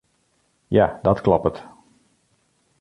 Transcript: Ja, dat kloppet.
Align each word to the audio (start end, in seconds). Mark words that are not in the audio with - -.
Ja, 0.69 0.99
dat 1.03 1.21
kloppet. 1.21 1.63